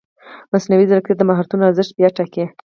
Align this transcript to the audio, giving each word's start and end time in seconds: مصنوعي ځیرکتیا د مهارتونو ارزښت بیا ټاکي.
مصنوعي 0.51 0.85
ځیرکتیا 0.89 1.15
د 1.17 1.21
مهارتونو 1.29 1.67
ارزښت 1.69 1.91
بیا 1.97 2.09
ټاکي. 2.17 2.45